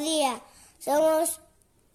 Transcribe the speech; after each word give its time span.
día. 0.00 0.40
Somos 0.78 1.40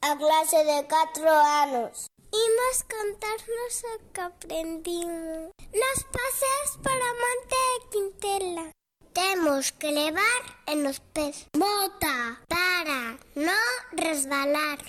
a 0.01 0.17
clase 0.17 0.63
de 0.63 0.87
4 0.87 1.29
anos. 1.29 2.07
Imos 2.31 2.83
contarnos 2.89 3.83
o 3.91 4.13
que 4.13 4.21
aprendimos. 4.21 5.51
Nos 5.81 5.99
paseos 6.15 6.69
para 6.81 7.13
Monte 7.21 7.59
de 7.69 7.89
Quintela. 7.91 8.71
Temos 9.13 9.71
que 9.71 9.91
levar 9.91 10.41
en 10.65 10.87
os 10.87 10.99
pés. 11.13 11.45
Bota 11.53 12.41
para 12.49 13.17
no 13.35 13.61
resbalar. 13.91 14.79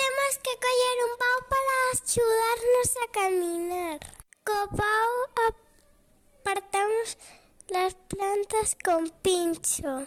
Temos 0.00 0.32
que 0.44 0.54
coller 0.64 0.98
un 1.06 1.14
pau 1.22 1.38
para 1.52 1.74
axudarnos 1.92 2.90
a 3.02 3.06
caminar. 3.18 3.98
Co 4.46 4.58
pau 4.76 5.12
apartamos 5.48 7.18
las 7.68 7.94
plantas 8.08 8.76
con 8.84 9.10
pincho. 9.22 10.06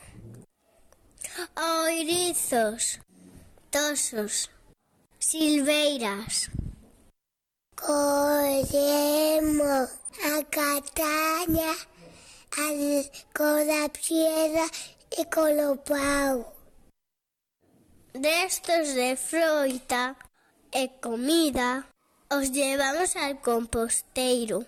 oirizos, 1.55 2.99
tosos, 3.69 4.49
silveiras. 5.19 6.49
Collemos 7.75 8.69
a 10.23 10.43
cataña 10.49 11.73
al, 12.57 13.11
con 13.33 13.69
a 13.69 13.89
piedra 13.89 14.65
e 15.11 15.25
con 15.25 15.59
o 15.59 15.77
pau. 15.77 16.53
Restos 18.13 18.95
de 18.95 19.15
froita 19.15 20.15
e 20.71 20.89
comida 20.99 21.87
os 22.29 22.51
llevamos 22.51 23.15
al 23.15 23.39
composteiro. 23.41 24.65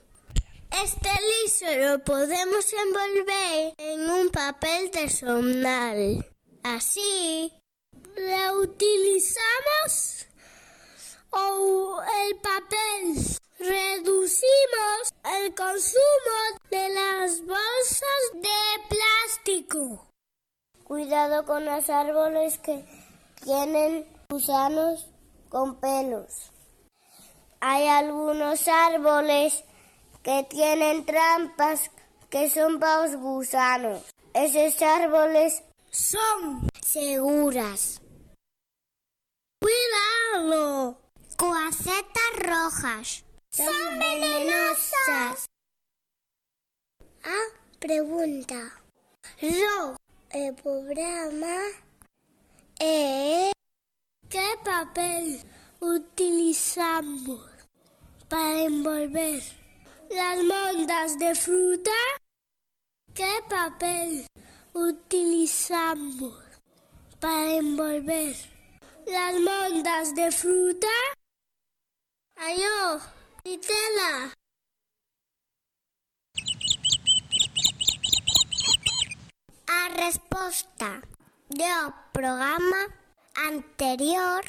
Este 0.72 1.10
liso 1.10 1.66
lo 1.66 2.04
podemos 2.04 2.72
envolver 2.74 3.74
en 3.78 4.10
un 4.10 4.30
papel 4.30 4.92
de 4.92 5.10
somnal. 5.10 6.26
Así 6.64 7.54
reutilizamos 8.16 10.26
o 11.30 12.02
el 12.26 12.36
papel. 12.38 13.16
Reducimos 13.60 15.14
el 15.24 15.54
consumo 15.56 16.60
de 16.70 16.90
las 16.90 17.46
bolsas 17.46 18.34
de 18.34 18.50
plástico. 18.90 20.06
Cuidado 20.84 21.46
con 21.46 21.64
los 21.66 21.90
árboles 21.90 22.60
que 22.60 22.84
tienen 23.44 24.06
gusanos 24.30 25.08
con 25.50 25.80
pelos. 25.80 26.52
Hay 27.62 27.88
algunos 27.88 28.68
árboles 28.68 29.64
que 30.24 30.44
tienen 30.44 31.06
trampas 31.06 31.90
que 32.30 32.50
son 32.50 32.80
para 32.80 33.04
los 33.04 33.16
gusanos. 33.16 34.04
Esos 34.34 34.82
árboles 34.82 35.64
son 35.92 36.68
seguras. 36.82 38.02
Cuidado. 39.62 41.00
Coacetas 41.38 42.34
rojas. 42.38 43.24
Son 43.52 44.00
venenosas. 44.00 45.46
Ah, 47.24 47.48
pregunta. 47.80 48.82
Yo, 49.42 49.96
el 50.32 50.56
programa 50.56 51.58
es 52.80 53.52
¿qué 54.30 54.56
papel 54.64 55.42
utilizamos 55.80 57.50
para 58.28 58.64
envolver 58.64 59.42
las 60.10 60.44
mondas 60.44 61.20
de 61.20 61.36
fruta? 61.36 61.92
¿Qué 63.14 63.32
papel 63.50 64.28
utilizamos 64.80 66.34
para 67.20 67.56
envolver 67.56 68.36
las 69.06 69.34
mondas 69.40 70.16
de 70.16 70.32
fruta? 70.32 70.88
Ayo, 72.38 73.02
y 73.44 73.58
tela. 73.58 74.34
A 79.68 79.90
resposta 79.90 81.02
do 81.50 81.94
programa 82.14 82.88
anterior 83.36 84.42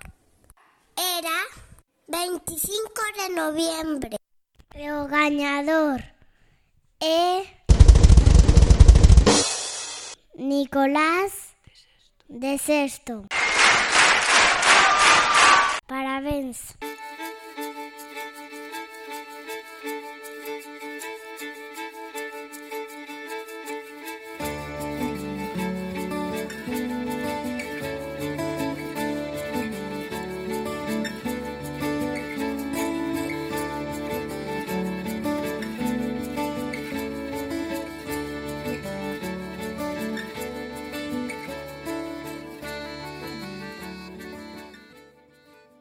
era 0.97 1.39
25 2.07 2.93
de 3.19 3.35
noviembre. 3.35 4.17
O 4.75 5.07
gañador 5.09 6.01
é 7.01 7.60
Nicolás 10.61 11.57
de 12.29 12.59
Sexto. 12.59 13.25
Parabéns. 15.87 16.77